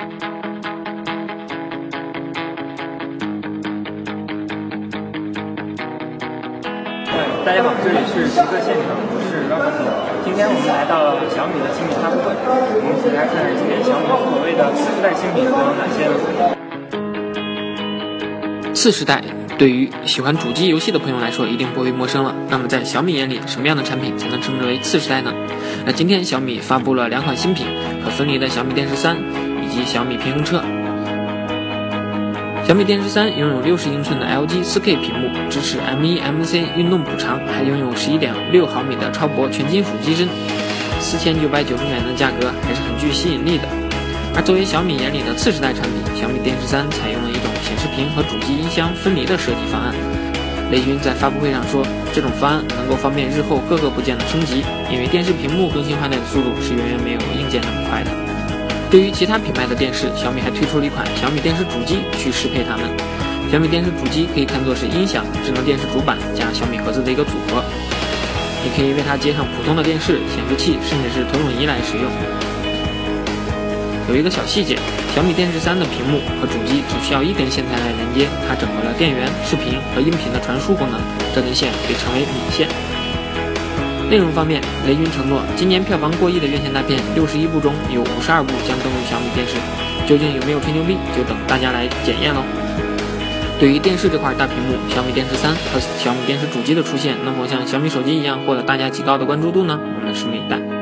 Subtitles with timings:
[0.00, 0.06] 大
[7.54, 9.92] 家好这里是奇特现场我是 rapstar
[10.24, 16.16] 今天我们来到了小米的新品发布会我们一起来看今天小米所谓的次时代新品都有哪些呢
[18.72, 19.22] 次时代
[19.58, 22.34] 对于喜欢主机游戏的朋友来说一定不会陌生了。
[22.48, 25.34] 那么在小米眼里什么样的产品才能称之为次时代呢？
[25.84, 27.66] 那今天小米发布了两款新品
[28.02, 29.18] 可分离的小米电视三
[29.70, 30.62] 及小米平衡车。
[32.66, 40.28] 小米电视三拥有六十英寸的 LG 4K 屏幕，支持 M1 MC 运动补偿，还拥有十一点六毫米的超薄全金属机身，
[41.00, 43.64] 四千九百九十元的价格还是很具吸引力的。
[44.36, 49.92] 而作为小米眼里的次时代产品，小米电视三采用了一种显示屏和主机音箱分离的设计方案。
[50.70, 58.29] 雷军在发布会上说，这种方案能够方便日后各个部件的升级，因为电视屏幕更新换代的速度是远远没有硬件那么快的。
[58.90, 62.90] 对于其他品牌的电视，小米还推出了一款小米电视主机去适配它们。
[63.48, 67.62] 小米电视主机可以看作是音响、智能电视主板加小米盒子的一个组合，
[68.64, 72.10] 你可以为它接上普通的电视、显示器，甚至是投影仪来使用。
[74.08, 74.76] 有一个小细节，
[75.14, 80.98] 小米电视三的屏幕和主机只需要一根线材来连接，它整合了电源、视频和音频的传输功能，
[81.32, 82.66] 这根线被称为米线。
[84.10, 89.54] 内容方面，雷军承诺，今年票房过亿的院线大片六十一部中有五十二部将登陆小米电视，
[90.04, 92.42] 究竟有没有吹牛逼，就等大家来检验喽。
[93.60, 99.78] 对于电视这块大屏幕，小米电视三和小米电视主机的出现，能否像小米手机一样获得大家极高的关注度呢？
[99.78, 100.79] 我们拭目以待。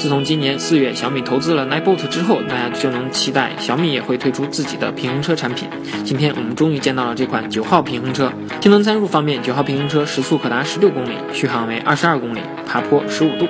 [0.00, 5.68] 自从今年四月小米投资了 Nibot 之后，大家就能期待小米也会推出自己的平衡车产品。
[6.06, 8.32] 今天我们终于见到了这款九号平衡车。
[8.62, 13.46] 性能参数方面，九号平衡车时速可达十六公里，续航为二十二公里，爬坡十五度。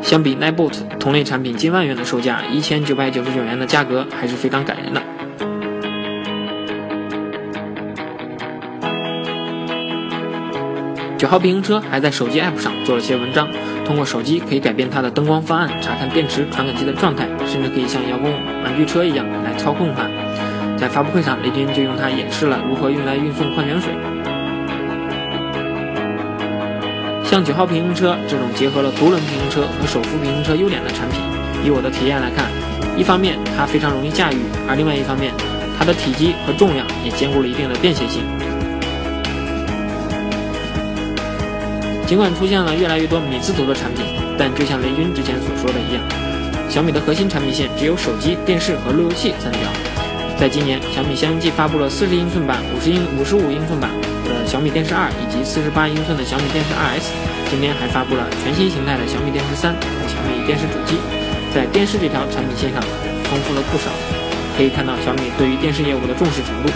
[0.00, 5.02] 相比 Nibot 同类产品近万元的售价，一千九百九十九元的价格还是非常感人的。
[11.18, 13.48] 九号平衡车还在手机 App 上做了些文章，
[13.86, 18.32] 通过手机可以改变它的灯光方案，查看电池传感器的状态，甚至可以像遥控
[18.64, 20.10] 玩具车一样来操控它。
[20.76, 23.94] 在发布会上，雷军就用它演示了如何用来运送矿泉水。
[27.22, 31.20] 像九号平衡车这种结合了独轮平衡车和手扶平衡车优点的产品，
[31.64, 32.50] 以我的体验来看，
[32.98, 34.36] 一方面它非常容易驾驭，
[34.68, 35.32] 而另外一方面，
[35.78, 38.22] 它的体积和重量也兼顾了一定的便携性。
[42.06, 44.04] 尽管出现了越来越多米字头的产品，
[44.38, 46.00] 但就像雷军之前所说的一样，
[46.70, 49.62] 小米的核心产品线只有手机、电视和路由器三条。
[50.38, 53.90] 在今年，小米相继发布了四十英寸版、五十英、五十五英寸版
[54.24, 57.10] 的小米电视二，以及四十八英寸的小米电视二 S。
[57.50, 60.98] 今天还发布了全新形态的小米电视三和小米电视主机，
[61.52, 62.80] 在电视这条产品线上
[63.24, 63.90] 丰富了不少。
[64.56, 66.70] 可以看到小米对于电视业务的重视程度。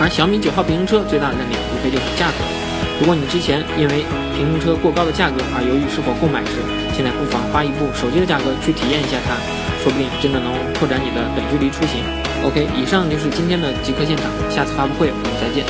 [0.00, 2.61] 而小米九号平衡车最大的亮点无非就是价格。
[3.02, 6.62] 如果你之前因为平衡车过高的价格而犹豫是否购买时，
[6.94, 9.34] 现在不妨花一部手机的价格去体验一下它，
[9.82, 11.98] 说不定真的能拓展你的短距离出行。
[12.46, 15.66] OK，以上就是今天的极客现场，下次发布会我们再见。